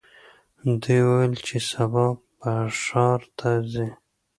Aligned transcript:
دوی 0.81 0.99
وویل 1.05 1.33
چې 1.47 1.57
سبا 1.71 2.05
به 2.39 2.53
ښار 2.81 3.21
ته 3.37 3.49
ځي. 3.71 3.87